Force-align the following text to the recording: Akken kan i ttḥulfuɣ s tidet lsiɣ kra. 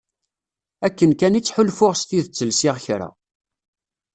Akken 0.85 1.11
kan 1.19 1.37
i 1.39 1.41
ttḥulfuɣ 1.41 1.93
s 1.95 2.01
tidet 2.07 2.45
lsiɣ 2.49 2.75
kra. 2.85 3.07